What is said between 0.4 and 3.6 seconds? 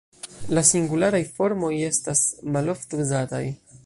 La singularaj formoj estas malofte uzataj.